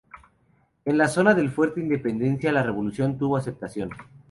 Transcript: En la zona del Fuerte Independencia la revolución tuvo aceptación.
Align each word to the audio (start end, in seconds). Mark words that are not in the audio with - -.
En 0.83 0.97
la 0.97 1.07
zona 1.07 1.35
del 1.35 1.51
Fuerte 1.51 1.79
Independencia 1.79 2.51
la 2.51 2.63
revolución 2.63 3.19
tuvo 3.19 3.37
aceptación. 3.37 3.91